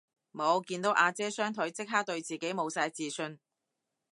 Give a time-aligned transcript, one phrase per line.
[0.31, 3.39] 無，見到阿姐雙腿即刻對自己無晒自信